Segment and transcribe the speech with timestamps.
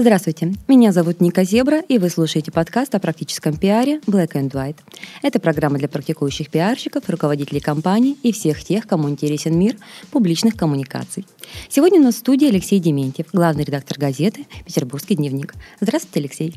[0.00, 4.76] Здравствуйте, меня зовут Ника Зебра, и вы слушаете подкаст о практическом пиаре Black and White.
[5.22, 9.76] Это программа для практикующих пиарщиков, руководителей компаний и всех тех, кому интересен мир
[10.12, 11.26] публичных коммуникаций.
[11.68, 15.56] Сегодня у нас в студии Алексей Дементьев, главный редактор газеты «Петербургский дневник».
[15.80, 16.54] Здравствуйте, Алексей.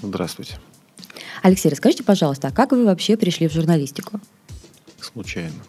[0.00, 0.54] Здравствуйте.
[1.42, 4.20] Алексей, расскажите, пожалуйста, а как вы вообще пришли в журналистику?
[5.00, 5.64] Случайно.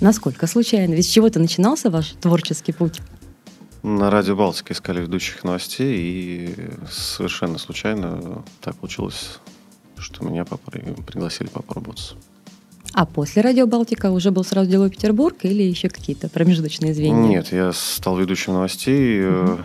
[0.00, 0.94] Насколько случайно?
[0.94, 2.98] Ведь с чего-то начинался ваш творческий путь?
[3.82, 6.54] На радио Балтика искали ведущих новостей, и
[6.88, 9.40] совершенно случайно так получилось,
[9.98, 12.14] что меня пригласили попробоваться.
[12.94, 17.26] А после радио Балтика уже был сразу дело Петербург или еще какие-то промежуточные звенья?
[17.26, 19.26] Нет, я стал ведущим новостей.
[19.26, 19.58] Угу.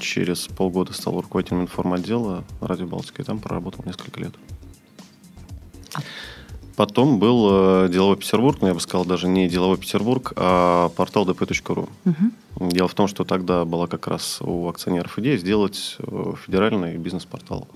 [0.00, 4.34] Через полгода стал руководителем информотдела радио Балтика, и там проработал несколько лет.
[6.76, 11.24] Потом был э, деловой Петербург, но я бы сказал даже не деловой Петербург, а портал
[11.26, 11.88] dp.ru.
[12.04, 12.70] Угу.
[12.70, 17.68] Дело в том, что тогда была как раз у акционеров идея сделать э, федеральный бизнес-портал.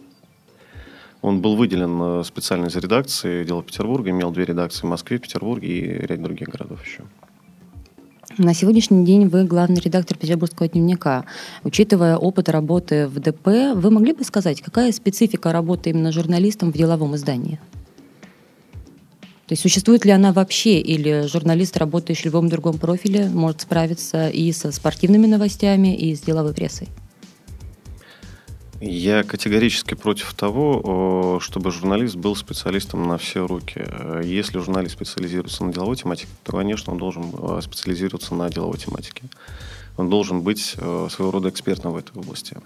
[1.22, 5.69] Он был выделен э, специально из редакции «Дело Петербурга», имел две редакции в Москве, Петербурге
[5.69, 7.02] и ряд других городов еще.
[8.36, 11.24] На сегодняшний день вы главный редактор Петербургского дневника.
[11.64, 16.76] Учитывая опыт работы в ДП, вы могли бы сказать, какая специфика работы именно журналистом в
[16.76, 17.58] деловом издании?
[19.48, 24.28] То есть существует ли она вообще, или журналист, работающий в любом другом профиле, может справиться
[24.28, 26.88] и со спортивными новостями, и с деловой прессой?
[28.82, 33.82] Я категорически против того, чтобы журналист был специалистом на все руки.
[34.22, 39.22] Если журналист специализируется на деловой тематике, то, конечно, он должен э, специализироваться на деловой тематике.
[39.96, 42.58] Он должен быть своего рода экспертом в этой области.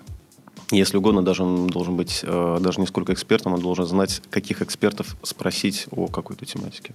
[0.72, 4.62] Если угодно, даже он должен быть э, даже не сколько экспертом, он должен знать, каких
[4.62, 6.94] экспертов спросить о какой-то тематике.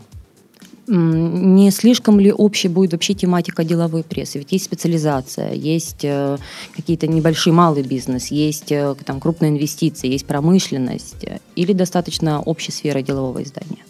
[0.87, 4.39] Не слишком ли общей будет вообще тематика деловой прессы?
[4.39, 6.37] Ведь есть специализация, есть э,
[6.75, 11.25] какие-то небольшие малый бизнес, есть э, там крупные инвестиции, есть промышленность.
[11.55, 13.83] Или достаточно общей сферы делового издания?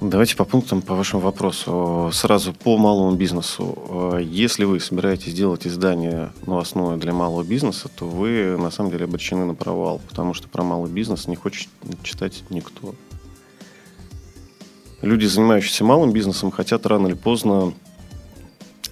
[0.00, 2.10] Давайте по пунктам по вашему вопросу.
[2.12, 4.18] Сразу по малому бизнесу.
[4.20, 9.46] Если вы собираетесь делать издание новостное для малого бизнеса, то вы на самом деле обречены
[9.46, 11.68] на провал, потому что про малый бизнес не хочет
[12.02, 12.94] читать никто.
[15.00, 17.72] Люди, занимающиеся малым бизнесом, хотят рано или поздно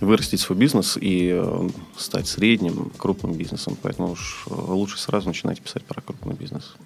[0.00, 3.76] вырастить свой бизнес и э, стать средним, крупным бизнесом.
[3.82, 6.76] Поэтому уж лучше сразу начинать писать про крупный бизнес.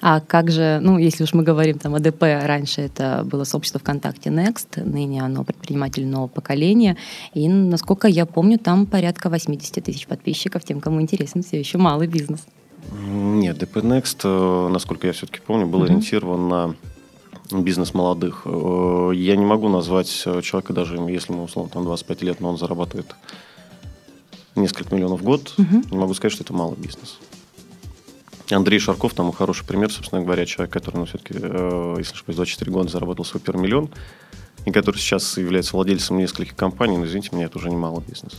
[0.00, 3.80] А как же, ну, если уж мы говорим там о ДП, раньше это было сообщество
[3.80, 6.96] ВКонтакте Next, ныне оно предприниматель нового поколения,
[7.34, 12.06] и, насколько я помню, там порядка 80 тысяч подписчиков, тем, кому интересен все еще малый
[12.06, 12.46] бизнес.
[12.92, 15.86] Нет, ДП Next, э, насколько я все-таки помню, был uh-huh.
[15.86, 16.74] ориентирован на
[17.50, 18.42] бизнес молодых.
[18.44, 22.50] Э, я не могу назвать э, человека, даже если ему, условно, там 25 лет, но
[22.50, 23.14] он зарабатывает
[24.54, 25.90] несколько миллионов в год, uh-huh.
[25.90, 27.18] не могу сказать, что это малый бизнес.
[28.50, 32.36] Андрей Шарков, там хороший пример, собственно говоря, человек, который, ну, все-таки, э, если не ошибаюсь,
[32.36, 33.90] 24 года заработал свой первый миллион,
[34.64, 38.32] и который сейчас является владельцем нескольких компаний, но, извините меня, это уже немало бизнес.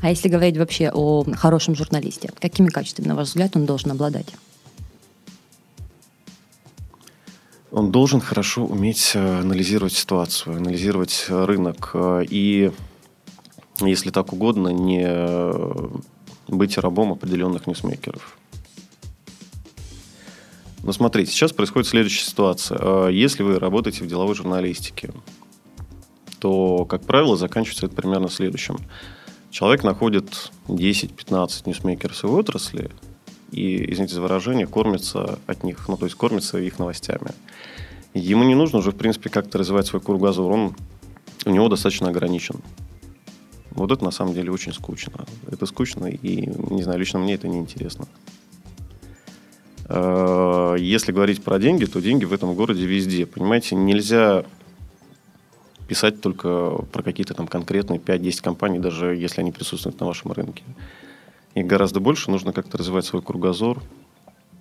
[0.00, 4.26] А если говорить вообще о хорошем журналисте, какими качествами, на ваш взгляд, он должен обладать?
[7.72, 12.70] Он должен хорошо уметь э, анализировать ситуацию, анализировать рынок э, и,
[13.80, 15.88] если так угодно, не э,
[16.48, 18.38] быть рабом определенных ньюсмейкеров.
[20.86, 22.78] Но смотрите, сейчас происходит следующая ситуация.
[22.80, 25.10] А, если вы работаете в деловой журналистике,
[26.38, 28.78] то, как правило, заканчивается это примерно следующим.
[29.50, 32.90] Человек находит 10-15 ньюсмейкеров своей отрасли
[33.50, 37.32] и, извините за выражение, кормится от них, ну, то есть кормится их новостями.
[38.14, 40.76] Ему не нужно уже, в принципе, как-то развивать свой кругозор, он
[41.46, 42.60] у него достаточно ограничен.
[43.70, 45.26] Вот это на самом деле очень скучно.
[45.50, 48.06] Это скучно, и, не знаю, лично мне это неинтересно.
[49.88, 53.26] Э, если говорить про деньги, то деньги в этом городе везде.
[53.26, 54.44] Понимаете, нельзя
[55.88, 60.64] писать только про какие-то там конкретные 5-10 компаний, даже если они присутствуют на вашем рынке.
[61.54, 63.82] И гораздо больше нужно как-то развивать свой кругозор,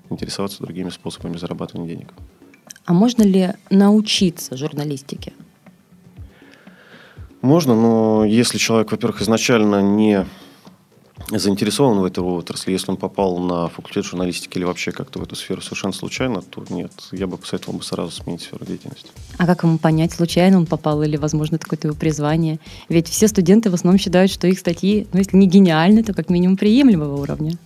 [0.10, 2.14] интересоваться другими способами зарабатывания денег.
[2.86, 5.34] А можно ли научиться журналистике?
[7.42, 10.26] Можно, но если человек, во-первых, изначально не
[11.30, 12.72] заинтересован в этой отрасли.
[12.72, 16.64] Если он попал на факультет журналистики или вообще как-то в эту сферу совершенно случайно, то
[16.70, 19.10] нет, я бы посоветовал бы сразу сменить сферу деятельности.
[19.38, 22.60] А как ему понять, случайно он попал или, возможно, это какое-то его призвание?
[22.90, 26.30] Ведь все студенты в основном считают, что их статьи, ну, если не гениальны, то как
[26.30, 27.58] минимум приемлемого уровня.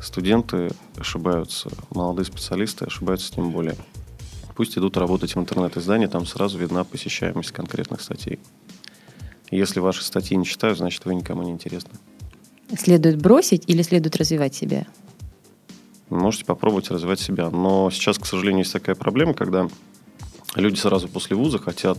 [0.00, 3.76] Студенты ошибаются, молодые специалисты ошибаются тем более.
[4.54, 8.38] Пусть идут работать в интернет-издании, там сразу видна посещаемость конкретных статей.
[9.50, 11.90] Если ваши статьи не читают, значит, вы никому не интересны.
[12.76, 14.86] Следует бросить или следует развивать себя?
[16.10, 17.50] Можете попробовать развивать себя.
[17.50, 19.68] Но сейчас, к сожалению, есть такая проблема, когда
[20.54, 21.98] люди сразу после вуза хотят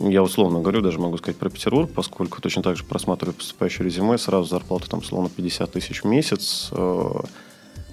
[0.00, 4.18] я условно говорю, даже могу сказать про Петербург, поскольку точно так же просматриваю поступающее резюме,
[4.18, 7.10] сразу зарплата там словно 50 тысяч в месяц, э,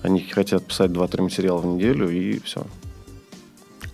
[0.01, 2.65] они хотят писать 2-3 материала в неделю и все.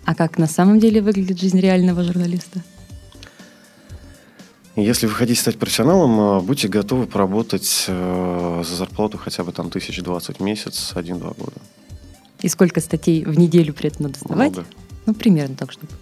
[0.04, 2.62] А как на самом деле выглядит жизнь реального журналиста?
[4.80, 9.66] Если вы хотите стать профессионалом, э, будьте готовы поработать э, за зарплату хотя бы там
[9.66, 11.56] 1020 в месяц, 1-2 года.
[12.42, 14.52] И сколько статей в неделю при этом надо сдавать?
[14.52, 14.68] Много.
[15.06, 15.92] Ну, примерно так, чтобы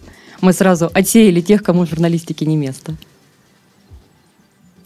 [0.41, 2.95] мы сразу отсеяли тех, кому в журналистике не место.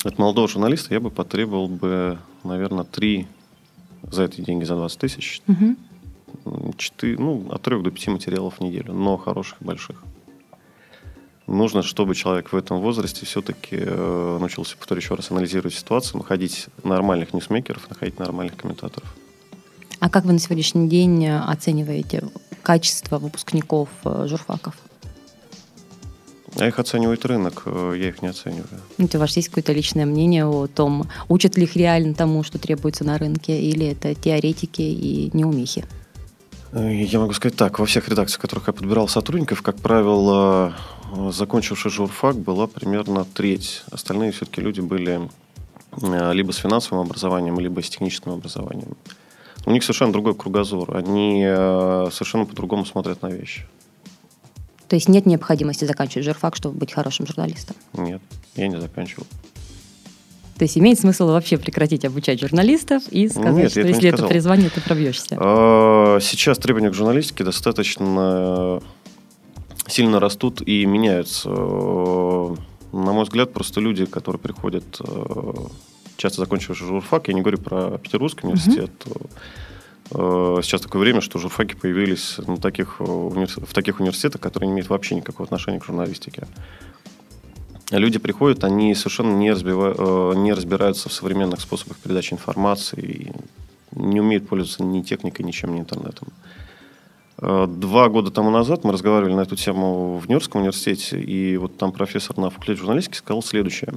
[0.05, 3.27] От молодого журналиста я бы потребовал бы, наверное, три
[4.09, 5.41] за эти деньги, за 20 тысяч.
[5.47, 6.73] Угу.
[6.77, 10.01] 4, ну, от трех до пяти материалов в неделю, но хороших и больших.
[11.51, 16.67] Нужно, чтобы человек в этом возрасте все-таки э, научился, повторю еще раз, анализировать ситуацию, находить
[16.85, 19.13] нормальных ньюсмейкеров, находить нормальных комментаторов.
[19.99, 22.23] А как вы на сегодняшний день оцениваете
[22.63, 24.75] качество выпускников э, журфаков?
[26.57, 28.79] А их оценивает рынок, э, я их не оцениваю.
[28.97, 32.59] Ну, у вас есть какое-то личное мнение о том, учат ли их реально тому, что
[32.59, 35.83] требуется на рынке, или это теоретики и неумехи?
[36.71, 40.73] Э, я могу сказать так, во всех редакциях, в которых я подбирал сотрудников, как правило,
[41.11, 43.83] э, закончивший журфак была примерно треть.
[43.91, 45.29] Остальные все-таки люди были
[46.01, 48.95] либо с финансовым образованием, либо с техническим образованием.
[49.65, 50.95] У них совершенно другой кругозор.
[50.95, 53.65] Они совершенно по-другому смотрят на вещи.
[54.91, 57.77] То есть нет необходимости заканчивать журфак, чтобы быть хорошим журналистом?
[57.93, 58.21] Нет,
[58.55, 59.25] я не заканчивал.
[60.57, 64.69] То есть имеет смысл вообще прекратить обучать журналистов и сказать, Нет, что если это призвание,
[64.69, 65.37] ты пробьешься?
[65.39, 68.81] А, сейчас требования к журналистике достаточно
[69.91, 71.49] сильно растут и меняются.
[71.49, 75.53] На мой взгляд, просто люди, которые приходят, э,
[76.17, 78.91] часто закончившие журфак, я не говорю про Петербургский университет,
[80.13, 84.89] Э, сейчас такое время, что журфаки появились на таких, в таких университетах, которые не имеют
[84.89, 86.47] вообще никакого отношения к журналистике.
[87.91, 93.33] Люди приходят, они совершенно не, разбивают, э, не разбираются в современных способах передачи информации,
[93.91, 96.29] не умеют пользоваться ни техникой, ничем, ни интернетом.
[97.41, 101.91] Два года тому назад мы разговаривали на эту тему в Нью-Йоркском университете, и вот там
[101.91, 103.95] профессор на факультете журналистики сказал следующее.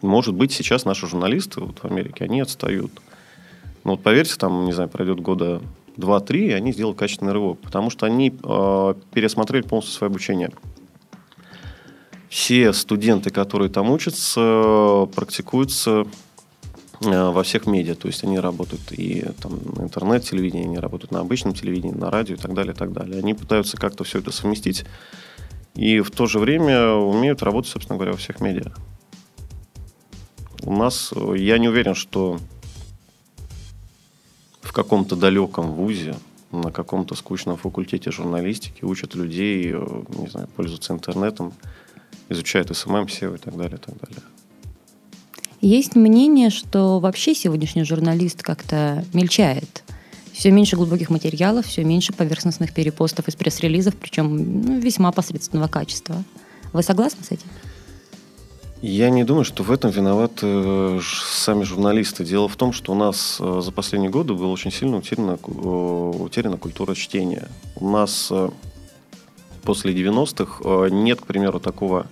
[0.00, 2.90] Может быть, сейчас наши журналисты вот в Америке, они отстают–
[3.88, 5.62] ну вот поверьте, там, не знаю, пройдет года
[5.96, 10.50] 2-3, и они сделают качественный рывок, потому что они э, пересмотрели полностью свое обучение.
[12.28, 16.04] Все студенты, которые там учатся, практикуются э,
[17.00, 21.54] во всех медиа, то есть они работают и там, на интернет-телевидении, они работают на обычном
[21.54, 23.20] телевидении, на радио и так далее, и так далее.
[23.20, 24.84] Они пытаются как-то все это совместить
[25.74, 28.72] и в то же время умеют работать, собственно говоря, во всех медиа.
[30.62, 32.38] У нас, э, я не уверен, что
[34.60, 36.16] в каком-то далеком вузе,
[36.50, 41.52] на каком-то скучном факультете журналистики учат людей, э, не знаю, пользоваться интернетом,
[42.28, 44.22] изучают SMM, SEO и так далее, и так далее.
[45.60, 49.82] Есть мнение, что вообще сегодняшний журналист как-то мельчает.
[50.32, 56.22] Все меньше глубоких материалов, все меньше поверхностных перепостов из пресс-релизов, причем ну, весьма посредственного качества.
[56.72, 57.48] Вы согласны с этим?
[58.80, 62.24] Я не думаю, что в этом виноваты э, сами журналисты.
[62.24, 65.50] Дело в том, что у нас э, за последние годы была очень сильно утеряна, э,
[65.50, 67.48] утеряна культура чтения.
[67.74, 68.32] У нас
[69.64, 72.06] после 90-х нет, к примеру, такого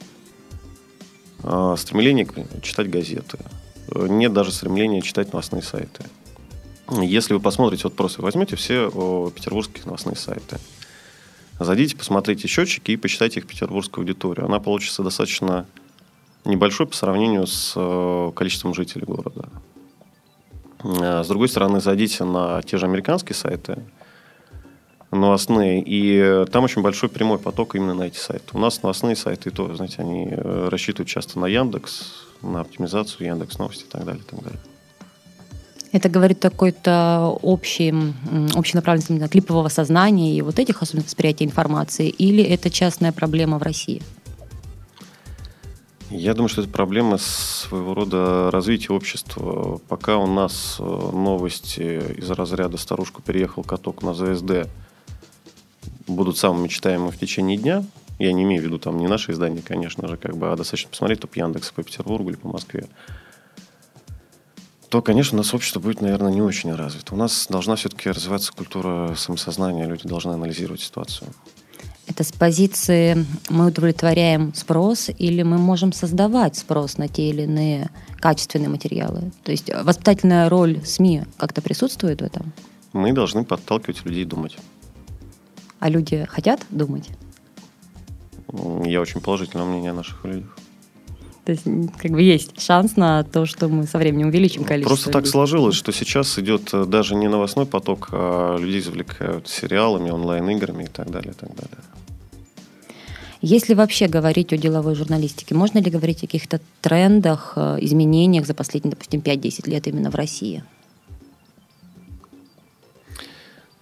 [1.41, 2.27] стремления
[2.63, 3.39] читать газеты.
[3.93, 6.05] Нет даже стремления читать новостные сайты.
[6.91, 8.91] Если вы посмотрите, вот просто возьмете все
[9.35, 10.59] петербургские новостные сайты.
[11.59, 14.45] Зайдите, посмотрите счетчики и посчитайте их петербургскую аудиторию.
[14.45, 15.67] Она получится достаточно
[16.45, 19.49] небольшой по сравнению с э, количеством жителей города.
[20.85, 23.79] Э, с другой стороны, зайдите на те же американские сайты
[25.21, 28.45] новостные, и там очень большой прямой поток именно на эти сайты.
[28.53, 33.27] У нас новостные сайты, и то, знаете, они э, рассчитывают часто на Яндекс, на оптимизацию
[33.29, 34.61] Яндекс Новости и так далее, и так далее.
[35.93, 37.95] Это говорит такой-то общий,
[38.55, 43.63] общей направленности клипового сознания и вот этих особенностей восприятия информации, или это частная проблема в
[43.63, 44.03] России?
[46.11, 49.81] Я думаю, что это проблема своего рода развития общества.
[49.89, 54.69] Пока у нас э, новости из разряда «старушку переехал каток на ЗСД»
[56.07, 57.85] будут самыми читаемыми в течение дня,
[58.19, 60.91] я не имею в виду там не наши издания, конечно же, как бы, а достаточно
[60.91, 62.87] посмотреть топ Яндекса по Петербургу или по Москве,
[64.89, 67.15] то, конечно, у нас общество будет, наверное, не очень развито.
[67.15, 71.29] У нас должна все-таки развиваться культура самосознания, люди должны анализировать ситуацию.
[72.07, 77.91] Это с позиции мы удовлетворяем спрос или мы можем создавать спрос на те или иные
[78.21, 79.33] качественные материалы?
[79.43, 82.53] То есть воспитательная роль СМИ как-то присутствует в этом?
[82.93, 84.57] Мы должны подталкивать людей думать.
[85.87, 87.11] А люди хотят думать?
[88.85, 90.57] Я очень положительного мнения о наших людях.
[91.45, 91.63] То есть,
[92.03, 94.97] как бы есть шанс на то, что мы со временем увеличим количество.
[94.97, 100.11] Просто так сложилось, что сейчас идет э, даже не новостной поток, а людей завлекают сериалами,
[100.11, 101.85] онлайн-играми и так далее, и так далее.
[103.41, 108.55] Если вообще говорить о деловой журналистике, можно ли говорить о каких-то трендах, э, изменениях за
[108.55, 110.65] последние, допустим, 5-10 лет именно в России?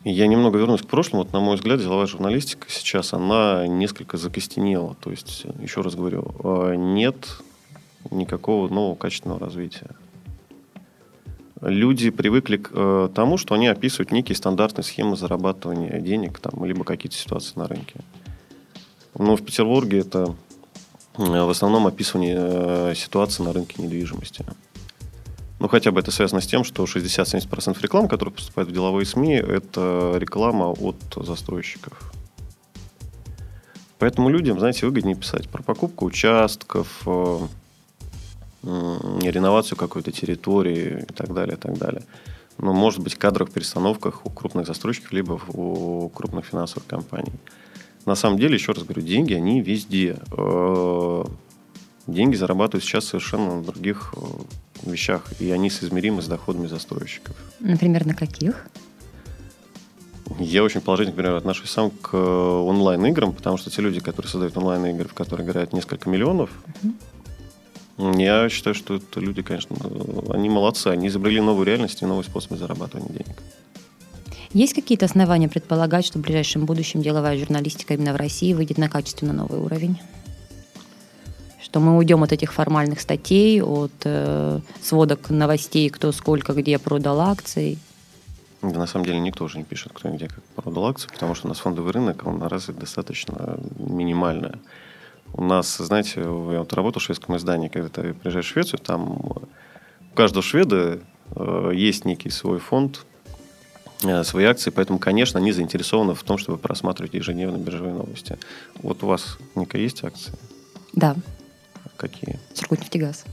[0.05, 1.25] Я немного вернусь к прошлому.
[1.25, 4.97] Вот, на мой взгляд, деловая журналистика сейчас, она несколько закостенела.
[5.01, 7.39] То есть, еще раз говорю, э, нет
[8.11, 9.89] никакого нового качественного развития.
[11.63, 16.85] Люди привыкли к э, тому, что они описывают некие стандартные схемы зарабатывания денег, там, либо
[16.85, 18.01] какие-то ситуации на рынке.
[19.19, 20.37] Но в Петербурге это
[21.17, 24.45] э, в основном описывание ситуации на рынке недвижимости.
[25.65, 29.37] Ну, хотя бы это связано с тем, что 60-70% рекламы, которая поступает в деловые СМИ,
[29.37, 32.13] это реклама от застройщиков.
[33.99, 37.39] Поэтому людям, знаете, выгоднее писать про покупку участков, э,
[38.63, 42.03] реновацию какой-то территории и так далее, и так далее.
[42.59, 47.33] Но может быть в кадровых перестановках у крупных застройщиков, либо у крупных финансовых компаний.
[48.05, 50.19] На самом деле, еще раз говорю, деньги, они везде.
[50.31, 51.25] Э,
[52.07, 57.37] деньги зарабатывают сейчас совершенно на других э, вещах, и они соизмеримы с доходами застройщиков.
[57.61, 58.67] Например, на каких?
[60.39, 65.09] Я очень положительно, например, отношусь сам к онлайн-играм, потому что те люди, которые создают онлайн-игры,
[65.09, 66.51] в которые играют несколько миллионов,
[66.83, 66.93] uh-huh
[67.99, 69.77] я считаю, что это люди, конечно,
[70.31, 70.89] они молодцы.
[70.89, 73.43] Они изобрели новую реальность и новый способ зарабатывания денег.
[74.53, 78.89] Есть какие-то основания предполагать, что в ближайшем будущем деловая журналистика именно в России выйдет на
[78.89, 79.99] качественно новый уровень?
[81.65, 87.23] Что мы уйдем от этих формальных статей, от э, сводок новостей, кто сколько где продал
[87.23, 87.79] акций?
[88.61, 91.47] Да, на самом деле никто уже не пишет, кто где как продал акции, потому что
[91.47, 94.59] у нас фондовый рынок, он развит достаточно минимально.
[95.33, 99.13] У нас, знаете, я вот работал в шведском издании, когда ты приезжаешь в Швецию, там
[99.13, 99.49] у
[100.15, 101.01] каждого шведа
[101.35, 103.07] э, есть некий свой фонд,
[104.03, 108.37] э, свои акции, поэтому, конечно, они заинтересованы в том, чтобы просматривать ежедневно биржевые новости.
[108.83, 110.35] Вот у вас, Ника, есть акции?
[110.93, 111.17] Да.
[111.97, 112.39] Какие?
[112.55, 113.25] Сургутнефтегаз.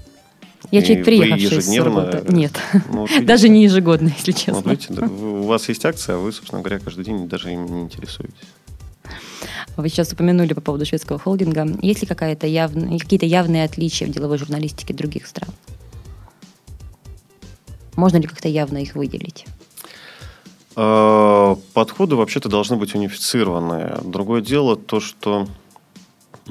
[0.69, 2.23] Я человек, приехавший с работы.
[2.29, 2.53] Нет,
[2.91, 4.61] ну, вот видите, даже не ежегодно, если честно.
[4.61, 7.81] Вот видите, у вас есть акция, а вы, собственно говоря, каждый день даже им не
[7.81, 8.35] интересуетесь.
[9.77, 11.67] Вы сейчас упомянули по поводу шведского холдинга.
[11.81, 12.71] Есть ли какая-то яв...
[12.73, 15.49] какие-то явные отличия в деловой журналистике других стран?
[17.95, 19.45] Можно ли как-то явно их выделить?
[20.75, 23.99] А, подходы вообще-то должны быть унифицированные.
[24.03, 25.47] Другое дело то, что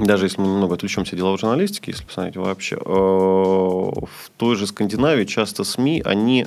[0.07, 4.67] даже если мы немного отвлечемся от деловой журналистики, если посмотреть вообще, а, в той же
[4.67, 6.47] Скандинавии часто СМИ, они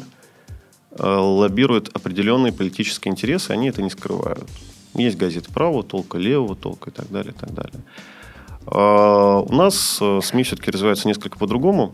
[0.98, 4.48] а, лоббируют определенные политические интересы, они это не скрывают.
[4.95, 7.81] Есть газеты правого толка, левого толка и так далее, и так далее.
[8.65, 11.93] А у нас э, СМИ все-таки развиваются несколько по-другому.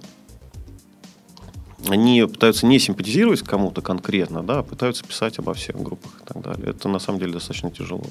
[1.87, 6.43] Они пытаются не симпатизировать кому-то конкретно, да, а пытаются писать обо всех группах и так
[6.43, 6.69] далее.
[6.69, 8.03] Это на самом деле достаточно тяжело.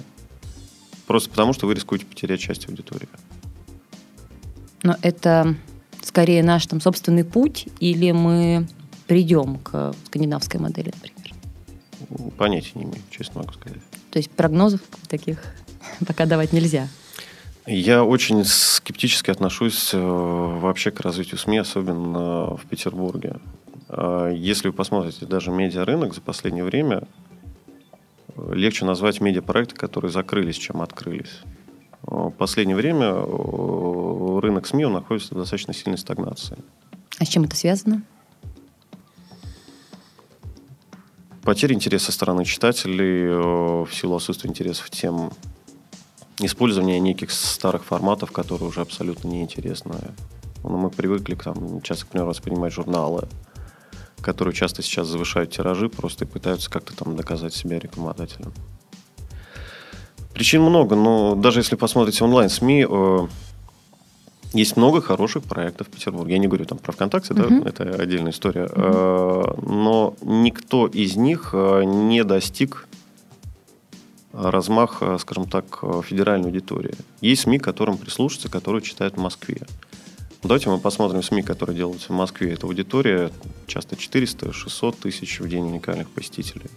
[1.07, 3.09] Просто потому, что вы рискуете потерять часть аудитории.
[4.83, 5.57] Но это
[6.03, 8.67] скорее наш там собственный путь, или мы
[9.07, 12.33] придем к скандинавской модели, например?
[12.37, 13.81] Понятия не имею, честно могу сказать.
[14.11, 15.43] То есть прогнозов таких
[16.07, 16.89] пока давать нельзя.
[17.67, 23.37] Я очень скептически отношусь э, вообще к развитию СМИ, особенно в Петербурге.
[23.89, 27.03] А если вы посмотрите даже медиарынок за последнее время,
[28.51, 31.41] легче назвать медиапроекты, которые закрылись, чем открылись.
[32.03, 36.57] В последнее время э, рынок СМИ находится в достаточно сильной стагнации.
[37.19, 38.03] А с чем это связано?
[41.43, 45.33] Потеря интереса со стороны читателей э, в силу отсутствия интереса в тем
[46.39, 49.95] использования неких старых форматов, которые уже абсолютно неинтересны.
[50.63, 53.29] Ну, мы привыкли к там, часто, к примеру, воспринимать журналы,
[54.21, 58.53] которые часто сейчас завышают тиражи просто и пытаются как-то там доказать себя рекламодателям.
[60.39, 63.27] Причин много, но даже если посмотрите онлайн-СМИ, э,
[64.53, 66.35] Есть много хороших проектов в Петербурге.
[66.35, 67.65] Я не говорю там про ВКонтакте, uh-huh.
[67.65, 68.67] да, это отдельная история.
[68.67, 69.61] Uh-huh.
[69.69, 72.87] Но никто из них э, не достиг
[74.33, 76.95] размаха, скажем так, федеральной аудитории.
[77.21, 79.63] Есть СМИ, которым прислушаться, которые читают в Москве.
[80.45, 82.53] Давайте мы посмотрим СМИ, которые делаются в Москве.
[82.53, 83.33] Это аудитория
[83.67, 86.71] часто 400-600 тысяч в день уникальных посетителей.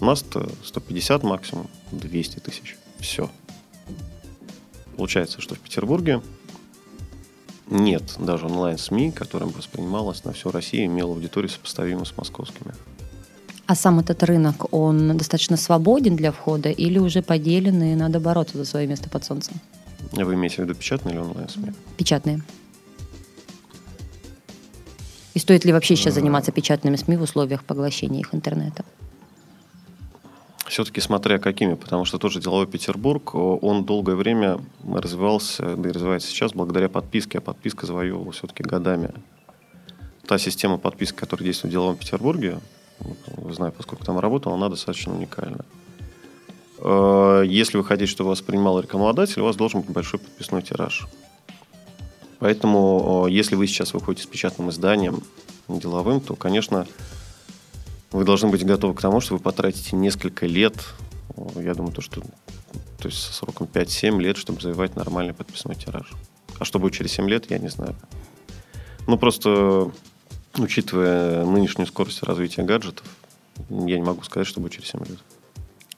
[0.00, 2.76] У нас-то 150 максимум, 200 тысяч.
[2.98, 3.30] Все.
[4.96, 6.22] Получается, что в Петербурге
[7.68, 12.74] нет даже онлайн-СМИ, которым воспринималось на всю Россию, имела аудиторию сопоставимую с московскими.
[13.66, 18.58] А сам этот рынок, он достаточно свободен для входа или уже поделен и надо бороться
[18.58, 19.54] за свое место под солнцем?
[20.12, 21.72] Вы имеете в виду печатные или онлайн-СМИ?
[21.96, 22.42] Печатные.
[25.32, 28.84] И стоит ли вообще сейчас заниматься печатными СМИ в условиях поглощения их интернета?
[30.74, 36.26] Все-таки смотря какими, потому что тоже деловой Петербург, он долгое время развивался, да и развивается
[36.26, 39.10] сейчас благодаря подписке, а подписка завоевывала все-таки годами.
[40.26, 42.58] Та система подписки, которая действует в деловом Петербурге,
[43.50, 45.64] знаю, поскольку там работал, она достаточно уникальна.
[46.80, 51.06] Э, если вы хотите, чтобы вас принимал рекламодатель, у вас должен быть большой подписной тираж.
[52.40, 55.22] Поэтому, если вы сейчас выходите с печатным изданием
[55.68, 56.88] деловым, то, конечно,
[58.14, 60.74] вы должны быть готовы к тому, что вы потратите несколько лет,
[61.56, 62.22] я думаю, то, что
[62.98, 66.12] то есть со сроком 5-7 лет, чтобы завоевать нормальный подписной тираж.
[66.60, 67.96] А что будет через 7 лет, я не знаю.
[69.08, 69.90] Ну, просто
[70.56, 73.04] учитывая нынешнюю скорость развития гаджетов,
[73.68, 75.18] я не могу сказать, что будет через 7 лет.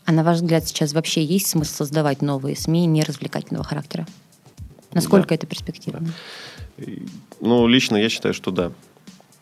[0.07, 4.07] А на ваш взгляд, сейчас вообще есть смысл создавать новые СМИ неразвлекательного характера?
[4.93, 5.35] Насколько да.
[5.35, 6.01] это перспективно?
[6.79, 6.85] Да.
[7.43, 8.73] Ну, лично я считаю, что да.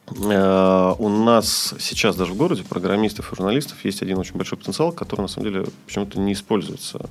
[0.07, 4.93] Э, у нас сейчас даже в городе программистов и журналистов есть один очень большой потенциал,
[4.93, 7.09] который на самом деле почему-то не используется.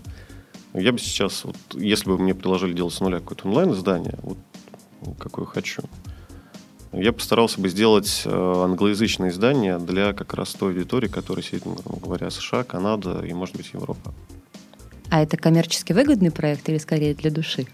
[0.74, 4.38] Я бы сейчас, вот, если бы мне предложили делать с нуля какое-то онлайн-издание, вот
[5.20, 5.84] какое хочу,
[6.92, 11.76] я постарался бы сделать э, англоязычное издание для как раз той аудитории, которая сидит, ну,
[11.84, 14.14] грубо говоря, США, Канада и, может быть, Европа.
[15.10, 17.68] А это коммерчески выгодный проект или скорее для души?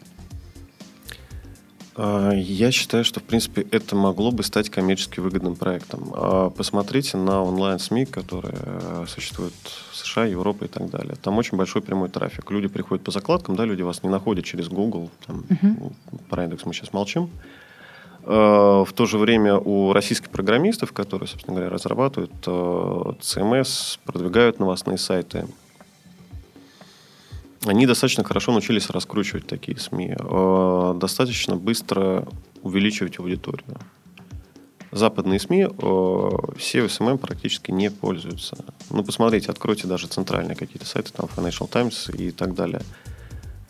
[2.01, 6.13] А, я считаю, что, в принципе, это могло бы стать коммерчески выгодным проектом.
[6.13, 9.53] А, посмотрите на онлайн-СМИ, которые э, существуют
[9.91, 11.15] в США, Европе и так далее.
[11.21, 12.49] Там очень большой прямой трафик.
[12.51, 15.09] Люди приходят по закладкам, да, люди вас не находят через Google.
[15.27, 15.91] Там, uh-huh.
[16.29, 17.29] Про Яндекс мы сейчас молчим.
[18.23, 24.59] А, в то же время у российских программистов, которые, собственно говоря, разрабатывают CMS, э, продвигают
[24.59, 25.47] новостные сайты,
[27.69, 32.27] они достаточно хорошо научились раскручивать такие СМИ, э, достаточно быстро
[32.63, 33.77] увеличивать аудиторию.
[34.91, 38.57] Западные СМИ э, все SMM практически не пользуются.
[38.89, 42.81] Ну, посмотрите, откройте даже центральные какие-то сайты, там Financial Times и так далее.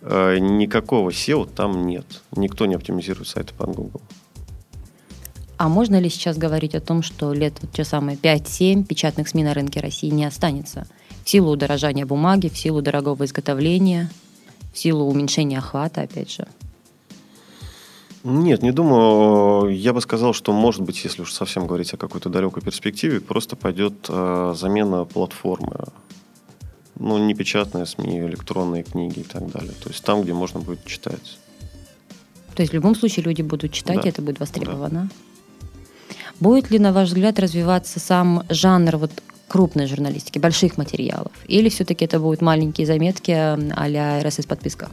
[0.02, 2.22] Э, никакого SEO там нет.
[2.36, 4.02] Никто не оптимизирует сайты под Google.
[5.58, 9.44] А можно ли сейчас говорить о том, что лет вот те самые 5-7 печатных СМИ
[9.44, 10.88] на рынке России не останется?
[11.30, 14.10] В силу удорожания бумаги, в силу дорогого изготовления,
[14.74, 16.48] в силу уменьшения охвата, опять же?
[18.24, 19.70] Нет, не думаю.
[19.70, 23.56] Я бы сказал, что, может быть, если уж совсем говорить о какой-то далекой перспективе, просто
[23.56, 25.86] пойдет э, замена платформы.
[26.96, 29.74] Ну, не печатные СМИ, электронные книги и так далее.
[29.84, 31.38] То есть там, где можно будет читать.
[32.56, 34.02] То есть в любом случае люди будут читать, да.
[34.02, 35.12] и это будет востребовано.
[35.12, 36.16] Да.
[36.40, 39.12] Будет ли, на ваш взгляд, развиваться сам жанр вот
[39.50, 41.32] крупной журналистики, больших материалов?
[41.48, 44.90] Или все-таки это будут маленькие заметки а-ля RSS-подписка?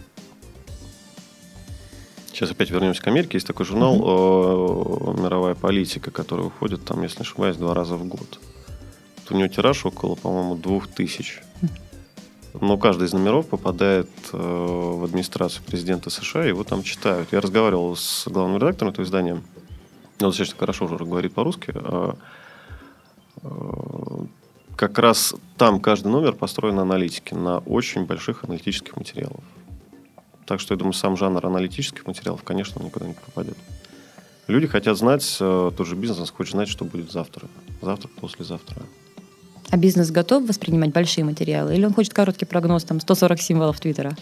[2.33, 3.39] Сейчас опять вернемся к Америке.
[3.39, 5.23] Есть такой журнал uh-huh.
[5.23, 8.41] «Мировая политика», который выходит там, если не ошибаюсь, два раза в год.
[9.17, 11.41] Вот у него тираж около, по-моему, двух тысяч.
[12.61, 17.33] Но каждый из номеров попадает э, в администрацию президента США, его там читают.
[17.33, 19.33] Я разговаривал с главным редактором этого издания.
[19.33, 19.43] Он
[20.19, 21.73] достаточно хорошо уже говорит по-русски.
[21.75, 22.13] Э,
[23.43, 23.49] э,
[24.77, 29.43] как раз там каждый номер построен на аналитике, на очень больших аналитических материалах.
[30.45, 33.57] Так что я думаю, сам жанр аналитических материалов, конечно, никуда не пропадет.
[34.47, 37.49] Люди хотят знать, э, тот же бизнес хочет знать, что будет завтра.
[37.83, 38.83] Завтра, послезавтра.
[39.71, 41.75] А бизнес готов воспринимать большие материалы?
[41.75, 44.17] Или он хочет короткий прогноз, там, 140 символов Твиттера?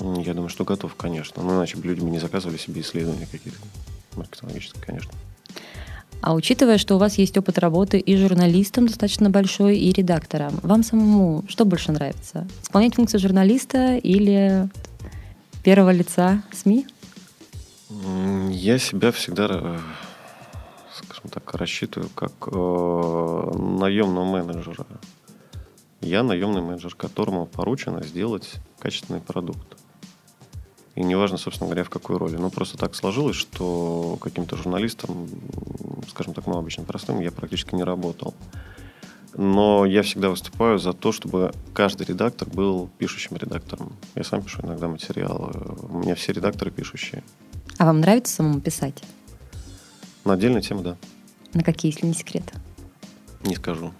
[0.00, 1.42] Я думаю, что готов, конечно.
[1.42, 3.58] Но иначе бы люди не заказывали себе исследования какие-то
[4.14, 5.10] маркетологические, конечно.
[6.20, 10.82] А учитывая, что у вас есть опыт работы и журналистом достаточно большой, и редактором, вам
[10.82, 12.46] самому что больше нравится?
[12.62, 14.68] Исполнять функцию журналиста или
[15.62, 16.86] первого лица СМИ?
[18.50, 19.78] Я себя всегда, э,
[20.92, 24.86] скажем так, рассчитываю как э, наемного менеджера.
[26.00, 29.76] Я наемный менеджер, которому поручено сделать качественный продукт.
[30.98, 32.34] И неважно, собственно говоря, в какой роли.
[32.34, 35.28] Ну, просто так сложилось, что каким-то журналистом,
[36.10, 38.34] скажем так, ну, обычно простым, я практически не работал.
[39.32, 43.92] Но я всегда выступаю за то, чтобы каждый редактор был пишущим редактором.
[44.16, 45.52] Я сам пишу иногда материалы.
[45.88, 47.22] У меня все редакторы пишущие.
[47.76, 49.00] А вам нравится самому писать?
[50.24, 50.96] На отдельную тему, да.
[51.54, 52.52] На какие, если не секрет?
[53.44, 53.92] Не скажу.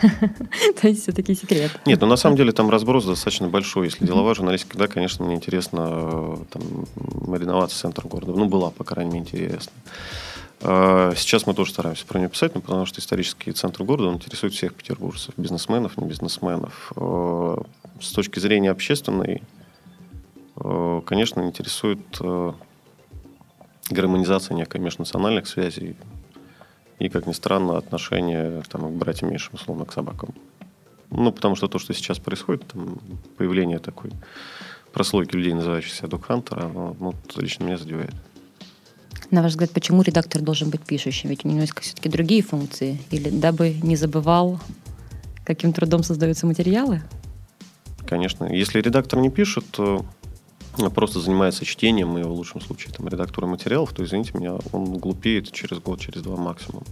[0.80, 1.70] То есть все-таки секрет.
[1.86, 3.86] Нет, ну на самом деле там разброс достаточно большой.
[3.86, 6.62] Если деловая журналистика, да, конечно, мне интересно э, там,
[6.96, 8.32] в центр города.
[8.32, 9.72] Ну, была, по крайней мере, интересно.
[10.62, 14.16] А, сейчас мы тоже стараемся про нее писать, но потому что исторический центр города он
[14.16, 16.92] интересует всех петербуржцев, бизнесменов, не бизнесменов.
[16.96, 17.62] А,
[18.00, 19.42] с точки зрения общественной,
[20.56, 22.00] а, конечно, интересует
[23.88, 25.94] гармонизация некой межнациональных связей,
[26.98, 30.34] и, как ни странно, отношение там, к братьям меньшим, условно, к собакам.
[31.10, 32.98] Ну, потому что то, что сейчас происходит, там,
[33.36, 34.10] появление такой
[34.92, 38.14] прослойки людей, называющихся док-хантер, оно ну, лично меня задевает.
[39.30, 41.30] На ваш взгляд, почему редактор должен быть пишущим?
[41.30, 43.00] Ведь у него есть все-таки другие функции.
[43.10, 44.60] Или дабы не забывал,
[45.44, 47.02] каким трудом создаются материалы?
[48.06, 48.44] Конечно.
[48.44, 50.06] Если редактор не пишет, то
[50.90, 55.50] просто занимается чтением и в лучшем случае там, редактурой материалов, то, извините меня, он глупеет
[55.52, 56.84] через год, через два максимум.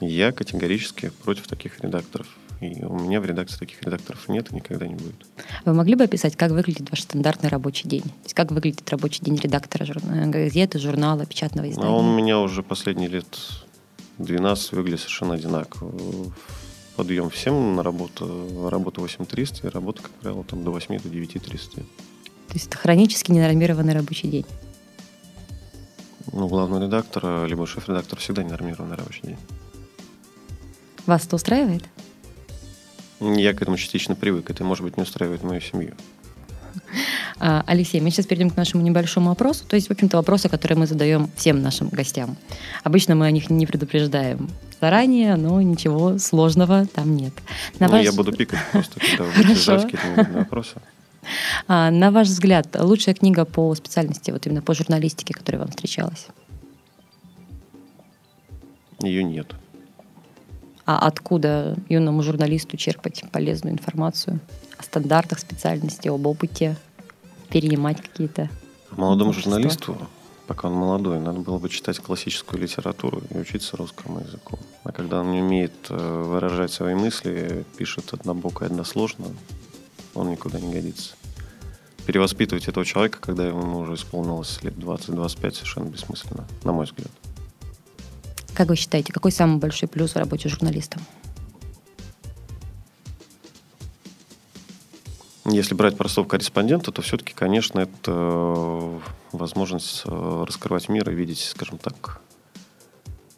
[0.00, 2.26] Я категорически против таких редакторов.
[2.60, 5.16] И у меня в редакции таких редакторов нет и никогда не будет.
[5.64, 8.02] Вы могли бы описать, как выглядит ваш стандартный рабочий день?
[8.02, 11.88] То есть как выглядит рабочий день редактора журнала, газеты, журнала, печатного издания?
[11.88, 13.26] А он у меня уже последние лет
[14.18, 15.92] 12 выглядит совершенно одинаково
[16.96, 21.08] подъем в 7 на работу, работа 8300 и работа, как правило, там до 8 до
[21.08, 21.74] 9.30.
[21.74, 24.46] То есть это хронически ненормированный рабочий день?
[26.32, 29.36] Ну, главный редактор, либо шеф-редактор всегда ненормированный рабочий день.
[31.06, 31.84] Вас это устраивает?
[33.20, 34.50] Я к этому частично привык.
[34.50, 35.94] Это, может быть, не устраивает мою семью.
[37.40, 39.64] А, Алексей, мы сейчас перейдем к нашему небольшому опросу.
[39.66, 42.36] То есть, в общем-то, вопросы, которые мы задаем всем нашим гостям.
[42.84, 44.48] Обычно мы о них не предупреждаем
[44.80, 47.32] заранее, но ничего сложного там нет.
[47.78, 48.04] На ну, ваш...
[48.04, 49.94] я буду пикать просто, когда вы задавать
[50.32, 50.76] вопросы.
[51.68, 56.26] А, на ваш взгляд, лучшая книга по специальности, вот именно по журналистике, которая вам встречалась?
[59.00, 59.54] Ее нет.
[60.86, 64.40] А откуда юному журналисту черпать полезную информацию
[64.78, 66.76] о стандартах специальности, об опыте,
[67.50, 68.48] перенимать какие-то?
[68.90, 69.96] Молодому журналисту
[70.46, 74.58] пока он молодой, надо было бы читать классическую литературу и учиться русскому языку.
[74.84, 79.26] А когда он не умеет э, выражать свои мысли, пишет однобоко и односложно,
[80.14, 81.14] он никуда не годится.
[82.06, 87.10] Перевоспитывать этого человека, когда ему уже исполнилось лет 20-25, совершенно бессмысленно, на мой взгляд.
[88.54, 91.00] Как вы считаете, какой самый большой плюс в работе журналиста?
[95.46, 98.98] Если брать простого корреспондента, то все-таки, конечно, это э,
[99.32, 102.22] возможность э, раскрывать мир и видеть, скажем так,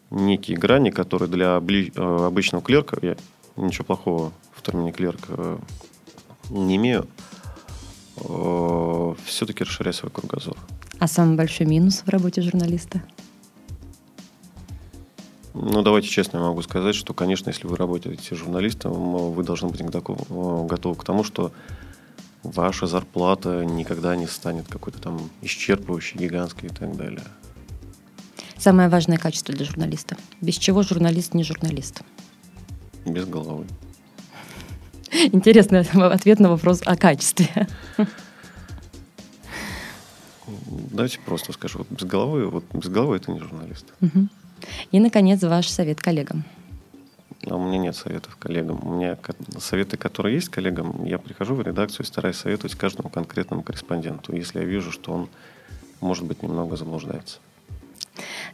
[0.09, 3.17] некие грани, которые для э, обычного клерка, я
[3.57, 5.19] ничего плохого в термине клерк
[6.49, 7.07] не имею,
[9.25, 10.55] все-таки расширять свой кругозор.
[10.99, 13.01] А самый большой минус в работе журналиста?
[15.53, 18.93] Ну, давайте честно, я могу сказать, что, конечно, если вы работаете журналистом,
[19.33, 21.51] вы должны быть готовы к тому, что
[22.55, 27.23] ваша зарплата никогда не станет какой-то там исчерпывающей, гигантской и так далее.
[28.57, 30.17] Самое важное качество для журналиста.
[30.41, 32.01] Без чего журналист не журналист?
[33.05, 33.65] Без головы.
[35.31, 37.67] Интересный ответ на вопрос о качестве.
[40.67, 41.79] Давайте просто скажу.
[41.79, 43.85] Вот без головы, вот без головы это не журналист.
[44.91, 46.43] И, наконец, ваш совет коллегам.
[47.49, 48.79] А у меня нет советов коллегам.
[48.83, 49.17] У меня
[49.59, 54.59] советы, которые есть коллегам, я прихожу в редакцию и стараюсь советовать каждому конкретному корреспонденту, если
[54.59, 55.29] я вижу, что он,
[56.01, 57.39] может быть, немного заблуждается.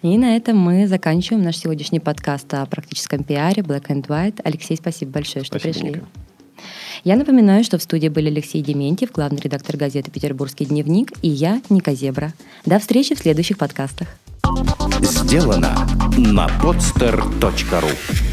[0.02, 4.42] И на этом мы заканчиваем наш сегодняшний подкаст о практическом пиаре Black and White.
[4.44, 5.90] Алексей, спасибо большое, что спасибо, пришли.
[6.02, 6.08] Ника.
[7.04, 11.62] Я напоминаю, что в студии были Алексей Дементьев, главный редактор газеты «Петербургский дневник», и я,
[11.70, 12.34] Ника Зебра.
[12.66, 14.08] До встречи в следующих подкастах.
[15.02, 18.33] Сделано на podster.ru